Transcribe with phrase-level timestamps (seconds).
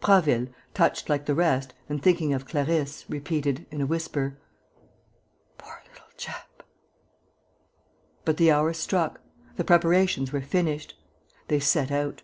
[0.00, 4.36] Prasville, touched like the rest and thinking of Clarisse, repeated, in a whisper:
[5.58, 6.64] "Poor little chap!"
[8.24, 9.20] But the hour struck,
[9.54, 10.98] the preparations were finished.
[11.46, 12.22] They set out.